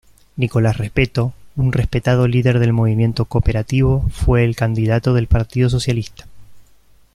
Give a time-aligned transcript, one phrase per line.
[0.35, 6.25] Nicolás Repetto, un respetado líder del movimiento cooperativo, fue el candidato del Partido Socialista.